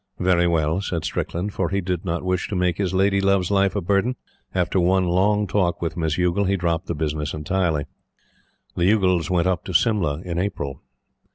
"Very 0.17 0.47
well," 0.47 0.81
said 0.81 1.05
Strickland, 1.05 1.53
for 1.53 1.69
he 1.69 1.79
did 1.79 2.03
not 2.03 2.23
wish 2.23 2.47
to 2.49 2.55
make 2.55 2.79
his 2.79 2.91
lady 2.91 3.21
love's 3.21 3.51
life 3.51 3.75
a 3.75 3.81
burden. 3.81 4.15
After 4.55 4.79
one 4.79 5.05
long 5.05 5.45
talk 5.45 5.79
with 5.79 5.95
Miss 5.95 6.17
Youghal 6.17 6.45
he 6.45 6.57
dropped 6.57 6.87
the 6.87 6.95
business 6.95 7.35
entirely. 7.35 7.85
The 8.75 8.85
Youghals 8.85 9.29
went 9.29 9.45
up 9.45 9.63
to 9.65 9.73
Simla 9.75 10.23
in 10.25 10.39
April. 10.39 10.81